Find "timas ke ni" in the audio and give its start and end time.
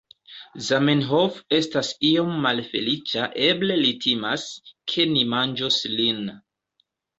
4.07-5.29